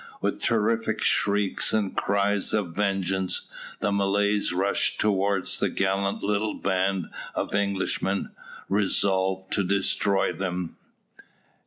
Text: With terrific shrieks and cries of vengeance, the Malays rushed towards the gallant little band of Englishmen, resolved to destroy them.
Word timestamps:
With 0.19 0.41
terrific 0.41 0.99
shrieks 0.99 1.73
and 1.73 1.95
cries 1.95 2.55
of 2.55 2.73
vengeance, 2.75 3.47
the 3.81 3.91
Malays 3.91 4.51
rushed 4.51 4.99
towards 4.99 5.57
the 5.59 5.69
gallant 5.69 6.23
little 6.23 6.55
band 6.55 7.11
of 7.35 7.53
Englishmen, 7.53 8.31
resolved 8.67 9.51
to 9.53 9.63
destroy 9.63 10.33
them. 10.33 10.75